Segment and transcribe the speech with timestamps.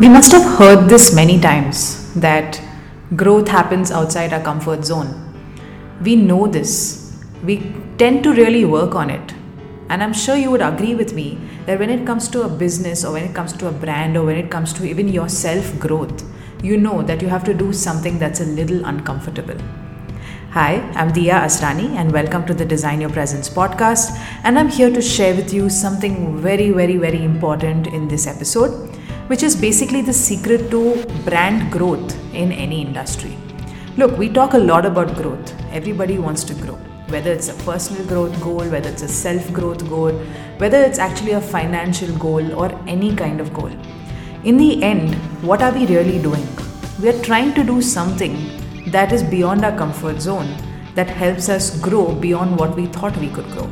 [0.00, 2.58] We must have heard this many times that
[3.16, 5.10] growth happens outside our comfort zone.
[6.02, 7.22] We know this.
[7.44, 9.34] We tend to really work on it.
[9.90, 13.04] And I'm sure you would agree with me that when it comes to a business
[13.04, 15.78] or when it comes to a brand or when it comes to even your self
[15.78, 16.24] growth,
[16.62, 19.58] you know that you have to do something that's a little uncomfortable.
[20.54, 24.18] Hi, I'm Dia Asrani, and welcome to the Design Your Presence podcast.
[24.42, 28.90] And I'm here to share with you something very, very, very important in this episode
[29.28, 33.38] which is basically the secret to brand growth in any industry.
[33.96, 35.54] Look, we talk a lot about growth.
[35.70, 36.74] Everybody wants to grow,
[37.10, 40.10] whether it's a personal growth goal, whether it's a self growth goal,
[40.58, 43.70] whether it's actually a financial goal or any kind of goal.
[44.42, 46.48] In the end, what are we really doing?
[47.00, 50.48] We are trying to do something that is beyond our comfort zone
[50.94, 53.70] that helps us grow beyond what we thought we could grow.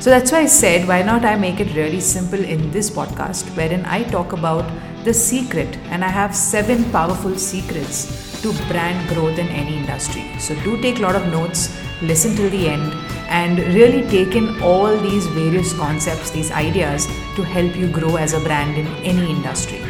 [0.00, 3.54] So that's why I said, why not I make it really simple in this podcast,
[3.56, 4.64] wherein I talk about
[5.04, 10.24] the secret, and I have seven powerful secrets to brand growth in any industry.
[10.38, 12.94] So do take a lot of notes, listen till the end,
[13.28, 18.32] and really take in all these various concepts, these ideas to help you grow as
[18.32, 19.82] a brand in any industry.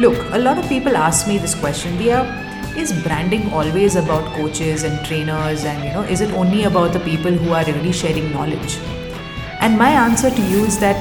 [0.00, 1.96] Look, a lot of people ask me this question,
[2.76, 7.00] is branding always about coaches and trainers and you know is it only about the
[7.00, 8.78] people who are really sharing knowledge
[9.60, 10.98] and my answer to you is that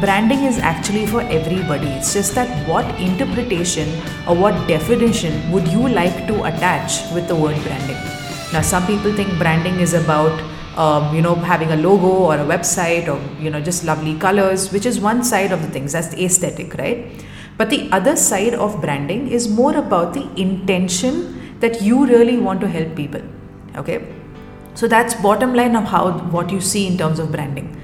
[0.00, 1.88] branding is actually for everybody.
[1.88, 3.88] It's just that what interpretation
[4.26, 7.96] or what definition would you like to attach with the word branding?
[8.52, 10.32] Now, some people think branding is about
[10.78, 14.72] um, you know having a logo or a website or you know just lovely colors,
[14.72, 15.92] which is one side of the things.
[15.92, 17.04] That's the aesthetic, right?
[17.58, 22.60] But the other side of branding is more about the intention that you really want
[22.60, 23.20] to help people.
[23.76, 24.14] Okay,
[24.74, 27.74] so that's bottom line of how what you see in terms of branding.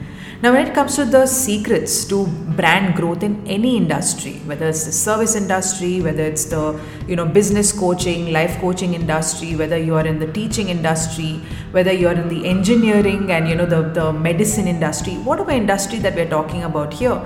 [0.42, 4.84] Now, when it comes to the secrets to brand growth in any industry, whether it's
[4.84, 6.78] the service industry, whether it's the
[7.08, 11.92] you know business coaching, life coaching industry, whether you are in the teaching industry, whether
[11.92, 16.14] you are in the engineering and you know the, the medicine industry, whatever industry that
[16.14, 17.20] we're talking about here,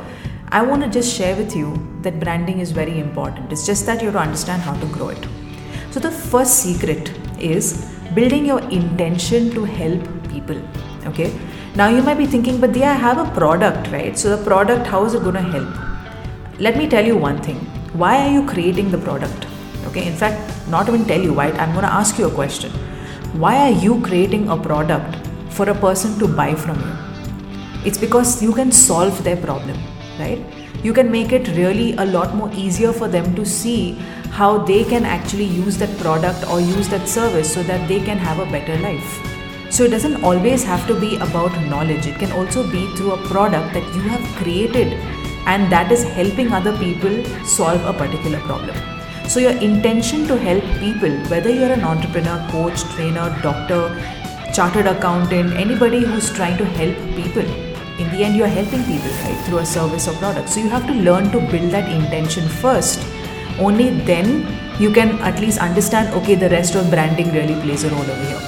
[0.51, 3.53] I want to just share with you that branding is very important.
[3.53, 5.29] It's just that you have to understand how to grow it.
[5.91, 10.61] So the first secret is building your intention to help people.
[11.07, 11.33] Okay
[11.79, 14.19] now you might be thinking, but yeah, I have a product, right?
[14.19, 15.69] So the product, how is it going to help?
[16.59, 17.59] Let me tell you one thing.
[17.93, 19.47] Why are you creating the product?
[19.87, 22.73] Okay, in fact, not even tell you why, I'm going to ask you a question.
[23.45, 27.87] Why are you creating a product for a person to buy from you?
[27.87, 29.79] It's because you can solve their problem,
[30.19, 30.39] right?
[30.83, 33.93] You can make it really a lot more easier for them to see
[34.31, 38.19] how they can actually use that product or use that service so that they can
[38.19, 39.39] have a better life.
[39.71, 43.29] So it doesn't always have to be about knowledge, it can also be through a
[43.29, 44.93] product that you have created
[45.47, 48.77] and that is helping other people solve a particular problem.
[49.29, 53.83] So, your intention to help people, whether you're an entrepreneur, coach, trainer, doctor,
[54.55, 57.68] chartered accountant, anybody who's trying to help people,
[57.99, 60.49] in the end, you're helping people, right, through a service or product.
[60.49, 63.01] So, you have to learn to build that intention first.
[63.59, 64.47] Only then
[64.81, 68.25] you can at least understand okay, the rest of branding really plays a role over
[68.25, 68.41] here.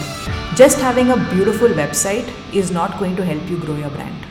[0.55, 4.27] Just having a beautiful website is not going to help you grow your brand.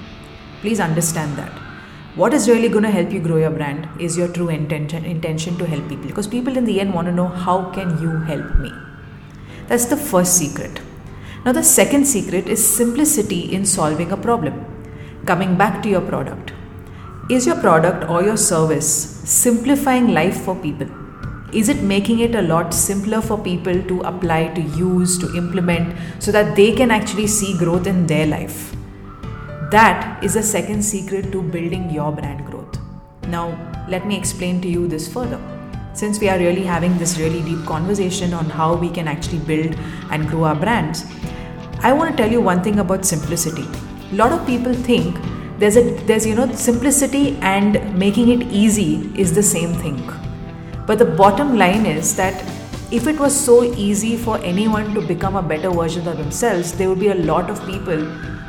[0.62, 1.52] Please understand that.
[2.16, 5.58] What is really going to help you grow your brand is your true intention, intention
[5.58, 8.56] to help people because people in the end want to know how can you help
[8.60, 8.72] me.
[9.68, 10.82] That's the first secret.
[11.46, 14.69] Now the second secret is simplicity in solving a problem.
[15.26, 16.54] Coming back to your product.
[17.30, 18.90] Is your product or your service
[19.26, 20.88] simplifying life for people?
[21.52, 25.96] is it making it a lot simpler for people to apply to use to implement
[26.20, 28.76] so that they can actually see growth in their life
[29.72, 32.78] that is the second secret to building your brand growth
[33.28, 33.48] now
[33.90, 35.42] let me explain to you this further
[35.94, 39.76] since we are really having this really deep conversation on how we can actually build
[40.12, 41.04] and grow our brands
[41.82, 43.66] i want to tell you one thing about simplicity
[44.12, 45.18] a lot of people think
[45.60, 50.00] there's a there's you know simplicity and making it easy is the same thing
[50.88, 52.34] but the bottom line is that
[52.92, 56.90] if it was so easy for anyone to become a better version of themselves, there
[56.90, 58.00] would be a lot of people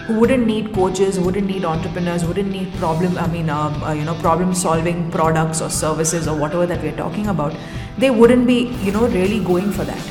[0.07, 3.19] who wouldn't need coaches, wouldn't need entrepreneurs, wouldn't need problem.
[3.19, 7.27] I mean, uh, uh, you know, problem-solving products or services or whatever that we're talking
[7.27, 7.55] about.
[7.99, 10.03] They wouldn't be, you know, really going for that.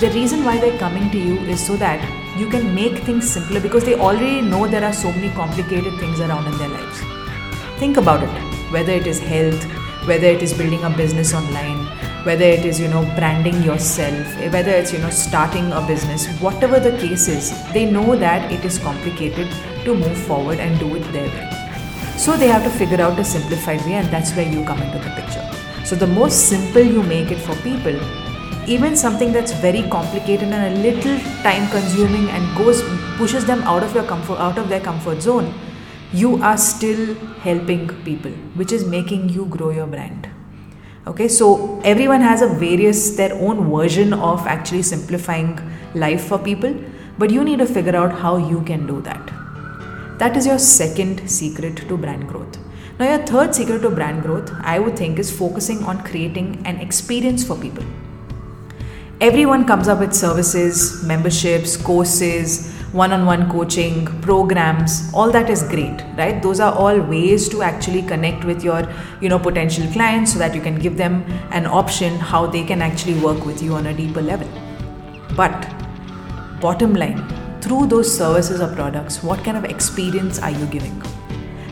[0.00, 2.00] The reason why they're coming to you is so that
[2.38, 6.20] you can make things simpler because they already know there are so many complicated things
[6.20, 7.00] around in their lives.
[7.78, 8.28] Think about it.
[8.72, 9.64] Whether it is health,
[10.06, 11.86] whether it is building a business online
[12.24, 16.26] whether it is you know branding yourself eh, whether it's you know starting a business
[16.46, 19.48] whatever the case is they know that it is complicated
[19.84, 23.24] to move forward and do it their way so they have to figure out a
[23.24, 25.48] simplified way and that's where you come into the picture
[25.88, 27.94] So, the more simple you make it for people,
[28.76, 32.82] even something that's very complicated and a little time consuming and goes
[33.16, 35.52] pushes them out of your comfort out of their comfort zone
[36.12, 37.14] you are still
[37.46, 38.30] helping people
[38.60, 40.28] which is making you grow your brand.
[41.06, 45.58] Okay so everyone has a various their own version of actually simplifying
[45.94, 46.74] life for people
[47.18, 49.32] but you need to figure out how you can do that.
[50.18, 52.58] That is your second secret to brand growth.
[52.98, 56.80] Now your third secret to brand growth i would think is focusing on creating an
[56.80, 57.84] experience for people
[59.20, 65.64] everyone comes up with services, memberships, courses, one on one coaching, programs, all that is
[65.64, 66.40] great, right?
[66.40, 68.88] Those are all ways to actually connect with your,
[69.20, 72.80] you know, potential clients so that you can give them an option how they can
[72.80, 74.48] actually work with you on a deeper level.
[75.36, 75.68] But
[76.60, 77.26] bottom line,
[77.60, 81.02] through those services or products, what kind of experience are you giving?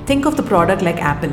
[0.04, 1.32] Think of the product like Apple.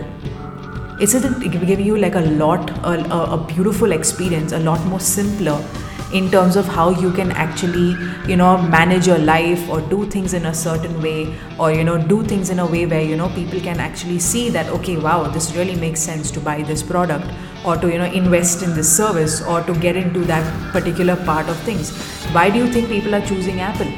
[1.02, 5.60] Isn't it giving you like a lot, a, a beautiful experience, a lot more simpler
[6.14, 7.96] in terms of how you can actually
[8.32, 11.98] you know manage your life or do things in a certain way or you know
[11.98, 15.24] do things in a way where you know people can actually see that okay wow
[15.28, 17.26] this really makes sense to buy this product
[17.66, 21.48] or to you know invest in this service or to get into that particular part
[21.50, 21.92] of things.
[22.38, 23.92] Why do you think people are choosing apple?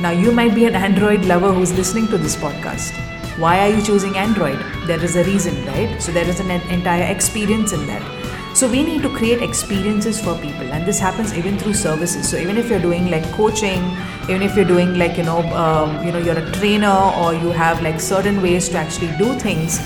[0.00, 2.92] Now you might be an android lover who's listening to this podcast.
[3.38, 4.58] Why are you choosing android?
[4.86, 6.00] There is a reason right?
[6.00, 8.21] So there is an entire experience in that
[8.54, 12.28] so we need to create experiences for people, and this happens even through services.
[12.28, 13.82] So even if you're doing like coaching,
[14.28, 17.50] even if you're doing like you know, um, you know, you're a trainer or you
[17.50, 19.80] have like certain ways to actually do things,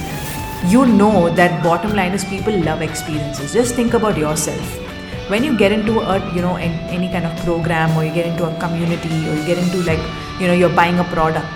[0.67, 3.53] you know that bottom line is people love experiences.
[3.53, 4.83] Just think about yourself.
[5.31, 8.47] When you get into a you know any kind of program or you get into
[8.47, 10.03] a community or you get into like
[10.41, 11.47] you know you're buying a product,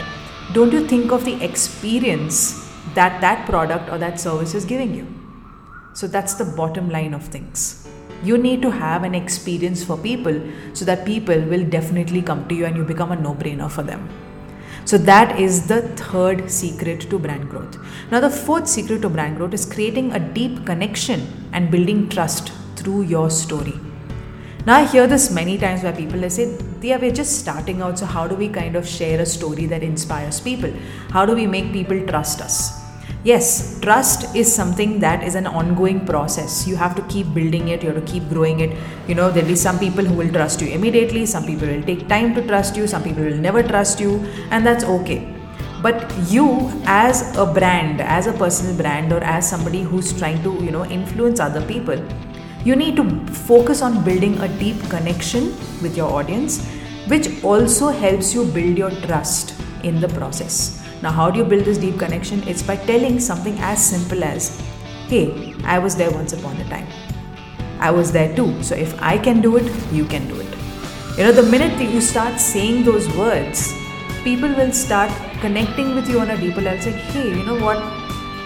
[0.53, 5.20] don't you think of the experience that that product or that service is giving you?
[5.93, 7.89] So that's the bottom line of things.
[8.23, 10.41] You need to have an experience for people
[10.73, 13.83] so that people will definitely come to you and you become a no brainer for
[13.83, 14.09] them.
[14.85, 17.79] So, that is the third secret to brand growth.
[18.11, 22.53] Now, the fourth secret to brand growth is creating a deep connection and building trust
[22.77, 23.79] through your story.
[24.67, 28.07] Now, I hear this many times where people say, Yeah, we're just starting out, so
[28.07, 30.73] how do we kind of share a story that inspires people?
[31.11, 32.80] How do we make people trust us?
[33.23, 36.67] Yes trust is something that is an ongoing process.
[36.67, 38.77] You have to keep building it you have to keep growing it.
[39.07, 42.09] You know there'll be some people who will trust you immediately some people will take
[42.09, 44.21] time to trust you some people will never trust you
[44.51, 45.37] and that's okay.
[45.83, 50.53] But you as a brand as a personal brand or as somebody who's trying to
[50.65, 52.03] you know influence other people
[52.65, 56.67] you need to focus on building a deep connection with your audience
[57.09, 61.65] which also helps you build your trust in the process now, how do you build
[61.65, 62.47] this deep connection?
[62.47, 64.61] It's by telling something as simple as,
[65.09, 66.87] Hey, I was there once upon a time.
[67.81, 68.63] I was there too.
[68.63, 70.55] So if I can do it, you can do it.
[71.17, 73.73] You know, the minute that you start saying those words,
[74.23, 75.11] people will start
[75.41, 76.77] connecting with you on a deeper level.
[76.77, 77.79] It's like, hey, you know what?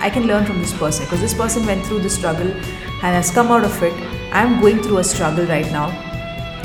[0.00, 3.32] I can learn from this person because this person went through the struggle and has
[3.32, 3.92] come out of it.
[4.32, 5.90] I'm going through a struggle right now,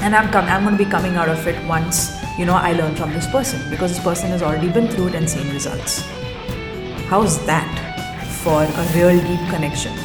[0.01, 2.73] and I'm com- I'm going to be coming out of it once you know, I
[2.73, 6.01] learned from this person because this person has already been through it and seen results.
[7.07, 7.69] How's that
[8.43, 9.97] for a real deep connection?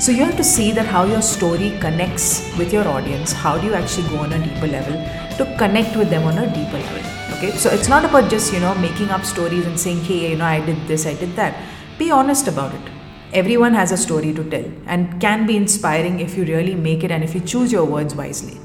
[0.00, 3.32] So you have to see that how your story connects with your audience.
[3.32, 4.94] How do you actually go on a deeper level
[5.36, 7.36] to connect with them on a deeper level?
[7.36, 10.36] Okay, so it's not about just you know making up stories and saying, hey, you
[10.36, 11.56] know, I did this, I did that.
[11.98, 12.90] Be honest about it.
[13.32, 17.10] Everyone has a story to tell and can be inspiring if you really make it
[17.10, 18.58] and if you choose your words wisely.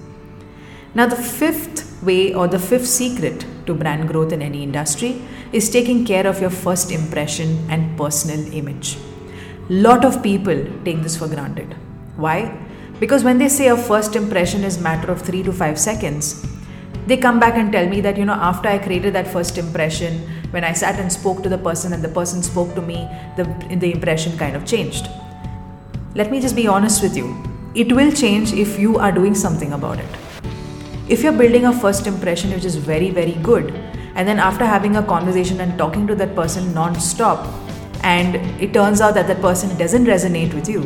[0.95, 5.69] Now, the fifth way or the fifth secret to brand growth in any industry is
[5.69, 8.97] taking care of your first impression and personal image.
[9.69, 11.73] Lot of people take this for granted.
[12.15, 12.57] Why?
[12.99, 16.45] Because when they say a first impression is matter of 3 to 5 seconds,
[17.05, 20.19] they come back and tell me that you know after I created that first impression
[20.51, 23.45] when I sat and spoke to the person and the person spoke to me the
[23.79, 25.07] the impression kind of changed.
[26.15, 27.27] Let me just be honest with you.
[27.75, 30.46] It will change if you are doing something about it
[31.09, 33.73] if you're building a first impression which is very, very good,
[34.15, 37.47] and then after having a conversation and talking to that person non stop,
[38.03, 40.81] and it turns out that that person doesn't resonate with you,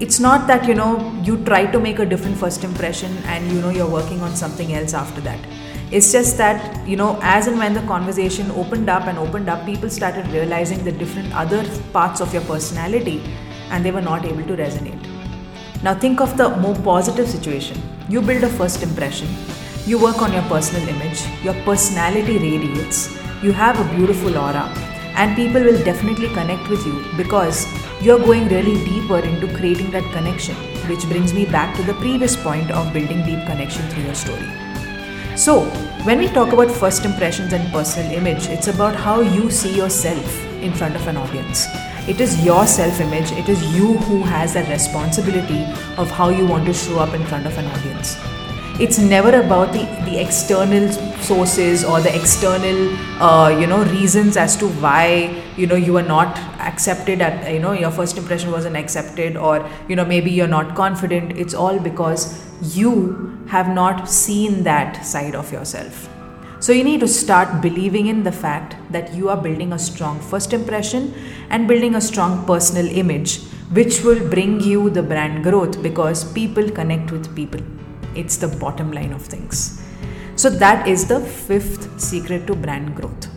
[0.00, 3.60] it's not that you know you try to make a different first impression and you
[3.60, 5.40] know you're working on something else after that
[5.90, 9.66] it's just that you know as and when the conversation opened up and opened up
[9.66, 13.20] people started realizing the different other parts of your personality
[13.70, 15.18] and they were not able to resonate
[15.82, 17.97] now think of the more positive situation.
[18.10, 19.28] You build a first impression,
[19.84, 24.72] you work on your personal image, your personality radiates, you have a beautiful aura,
[25.14, 27.66] and people will definitely connect with you because
[28.00, 30.54] you're going really deeper into creating that connection,
[30.88, 34.48] which brings me back to the previous point of building deep connection through your story.
[35.36, 35.64] So,
[36.04, 40.44] when we talk about first impressions and personal image, it's about how you see yourself
[40.62, 41.66] in front of an audience.
[42.08, 45.64] It is your self image, it is you who has that responsibility
[45.98, 48.16] of how you want to show up in front of an audience.
[48.80, 54.56] It's never about the, the external sources or the external uh, you know reasons as
[54.56, 56.38] to why you know you are not
[56.72, 60.74] accepted at you know your first impression wasn't accepted or you know maybe you're not
[60.74, 61.36] confident.
[61.36, 62.42] It's all because
[62.74, 66.08] you have not seen that side of yourself
[66.60, 70.20] so you need to start believing in the fact that you are building a strong
[70.20, 71.14] first impression
[71.50, 73.40] and building a strong personal image
[73.78, 77.60] which will bring you the brand growth because people connect with people
[78.18, 79.82] it's the bottom line of things.
[80.36, 83.28] So, that is the fifth secret to brand growth.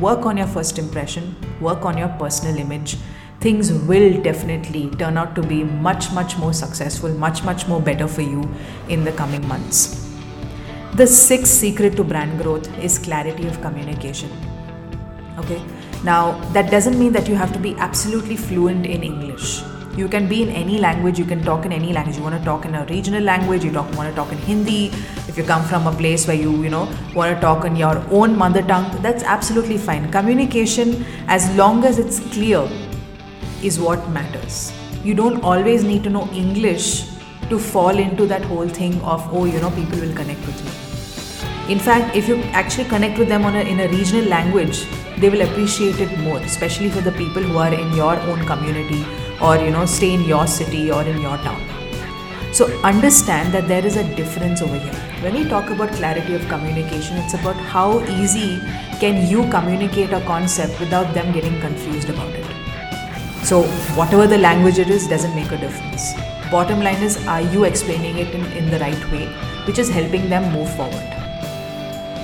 [0.00, 2.96] Work on your first impression, work on your personal image.
[3.40, 8.08] Things will definitely turn out to be much, much more successful, much, much more better
[8.08, 8.48] for you
[8.88, 10.07] in the coming months.
[10.98, 14.30] The sixth secret to brand growth is clarity of communication.
[15.38, 15.62] Okay,
[16.04, 19.62] now that doesn't mean that you have to be absolutely fluent in English
[19.98, 22.16] you can be in any language, you can talk in any language.
[22.16, 24.86] You want to talk in a regional language, you want to talk in Hindi.
[25.26, 27.98] If you come from a place where you, you know, want to talk in your
[28.10, 30.10] own mother tongue, that's absolutely fine.
[30.12, 32.68] Communication, as long as it's clear,
[33.62, 34.72] is what matters.
[35.02, 37.08] You don't always need to know English
[37.48, 40.87] to fall into that whole thing of, oh, you know, people will connect with me.
[41.68, 44.86] In fact, if you actually connect with them on a, in a regional language,
[45.18, 49.04] they will appreciate it more, especially for the people who are in your own community
[49.42, 51.60] or you know stay in your city or in your town.
[52.54, 54.94] So understand that there is a difference over here.
[55.20, 58.60] When we talk about clarity of communication it's about how easy
[58.98, 62.46] can you communicate a concept without them getting confused about it.
[63.44, 63.64] So
[64.00, 66.14] whatever the language it is doesn't make a difference.
[66.50, 69.26] Bottom line is are you explaining it in, in the right way
[69.66, 71.27] which is helping them move forward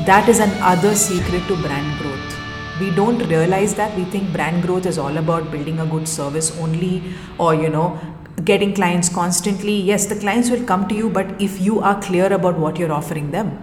[0.06, 2.32] that is another secret to brand growth.
[2.78, 3.96] We don't realize that.
[3.96, 7.02] We think brand growth is all about building a good service only
[7.38, 7.98] or you know
[8.44, 9.80] getting clients constantly.
[9.80, 12.92] Yes the clients will come to you but if you are clear about what you're
[12.92, 13.56] offering them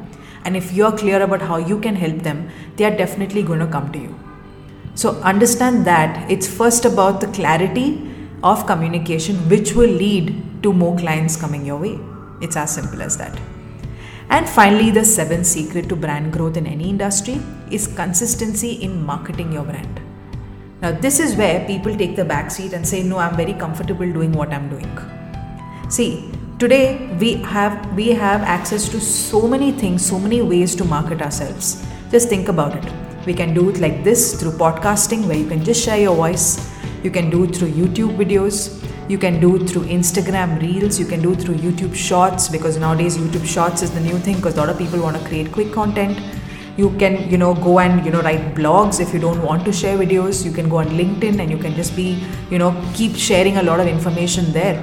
[0.43, 3.67] and if you're clear about how you can help them they are definitely going to
[3.67, 4.19] come to you.
[4.95, 7.87] So understand that it's first about the clarity
[8.43, 11.99] of communication which will lead to more clients coming your way.
[12.41, 13.50] It's as simple as that
[14.31, 19.51] and finally, the seventh secret to brand growth in any industry is consistency in marketing
[19.51, 19.99] your brand.
[20.81, 24.11] Now, this is where people take the back seat and say, No, I'm very comfortable
[24.11, 24.89] doing what I'm doing.
[25.89, 30.85] See, today we have we have access to so many things, so many ways to
[30.85, 31.85] market ourselves.
[32.09, 32.91] Just think about it.
[33.25, 36.71] We can do it like this through podcasting, where you can just share your voice.
[37.03, 38.81] You can do it through YouTube videos.
[39.11, 40.97] You can do through Instagram Reels.
[40.97, 44.55] You can do through YouTube Shorts because nowadays YouTube Shorts is the new thing because
[44.55, 46.17] a lot of people want to create quick content.
[46.77, 49.73] You can, you know, go and you know write blogs if you don't want to
[49.73, 50.45] share videos.
[50.45, 53.63] You can go on LinkedIn and you can just be, you know, keep sharing a
[53.63, 54.81] lot of information there.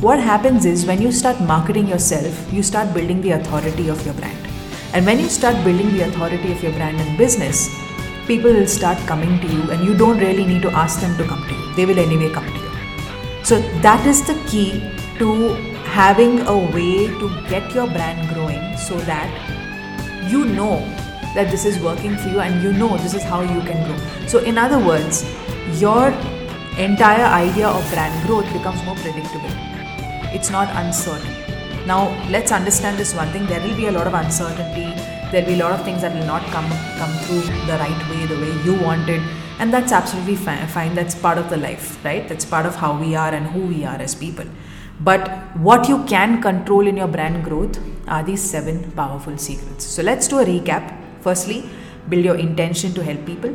[0.00, 4.14] What happens is when you start marketing yourself, you start building the authority of your
[4.14, 4.48] brand.
[4.94, 7.68] And when you start building the authority of your brand and business,
[8.26, 11.24] people will start coming to you and you don't really need to ask them to
[11.24, 11.74] come to you.
[11.74, 12.65] They will anyway come to you.
[13.46, 14.82] So that is the key
[15.20, 15.54] to
[15.94, 19.30] having a way to get your brand growing so that
[20.28, 20.80] you know
[21.36, 24.26] that this is working for you and you know this is how you can grow.
[24.26, 25.22] So, in other words,
[25.80, 26.08] your
[26.76, 29.54] entire idea of brand growth becomes more predictable.
[30.34, 31.30] It's not uncertain.
[31.86, 34.90] Now, let's understand this one thing there will be a lot of uncertainty,
[35.30, 38.10] there will be a lot of things that will not come, come through the right
[38.10, 39.22] way, the way you want it
[39.58, 40.94] and that's absolutely fine.
[40.94, 42.28] That's part of the life right?
[42.28, 44.46] That's part of how we are and who we are as people.
[45.00, 49.84] But what you can control in your brand growth are these seven powerful secrets.
[49.84, 50.96] So let's do a recap.
[51.20, 51.68] Firstly
[52.08, 53.54] build your intention to help people.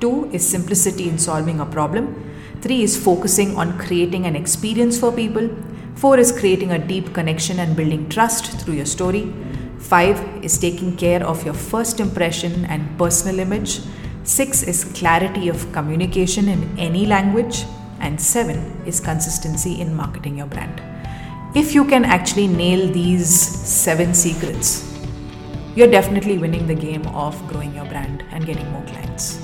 [0.00, 2.32] Two is simplicity in solving a problem.
[2.60, 5.50] Three is focusing on creating an experience for people.
[5.96, 9.32] Four is creating a deep connection and building trust through your story.
[9.78, 13.80] Five is taking care of your first impression and personal image
[14.24, 17.64] Six is clarity of communication in any language.
[18.00, 20.82] And seven is consistency in marketing your brand.
[21.54, 24.98] If you can actually nail these seven secrets,
[25.76, 29.40] you're definitely winning the game of growing your brand and getting more clients.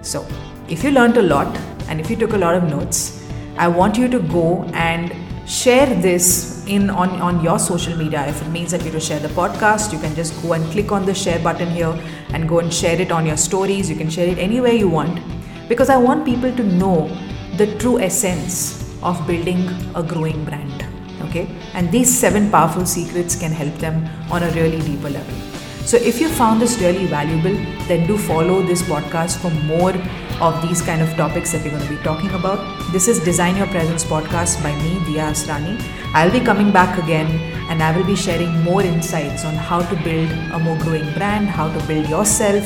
[0.00, 0.26] So,
[0.68, 1.54] if you learned a lot
[1.88, 3.22] and if you took a lot of notes,
[3.58, 5.14] I want you to go and
[5.50, 8.24] share this in on, on your social media.
[8.28, 10.92] If it means that you to share the podcast, you can just go and click
[10.92, 11.98] on the share button here
[12.32, 13.90] and go and share it on your stories.
[13.90, 15.20] You can share it anywhere you want
[15.68, 17.08] because I want people to know
[17.56, 20.86] the true essence of building a growing brand.
[21.22, 25.49] Okay, and these seven powerful secrets can help them on a really deeper level.
[25.84, 27.54] So, if you found this really valuable,
[27.88, 29.94] then do follow this podcast for more
[30.40, 32.60] of these kind of topics that we're going to be talking about.
[32.92, 35.80] This is Design Your Presence podcast by me, Dia Asrani.
[36.14, 37.26] I'll be coming back again
[37.70, 41.48] and I will be sharing more insights on how to build a more growing brand,
[41.48, 42.64] how to build yourself,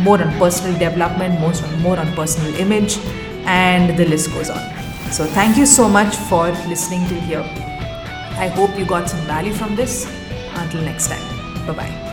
[0.00, 2.98] more on personal development, more on, more on personal image,
[3.44, 4.62] and the list goes on.
[5.12, 7.44] So, thank you so much for listening till here.
[8.38, 10.04] I hope you got some value from this.
[10.54, 12.05] Until next time, bye bye.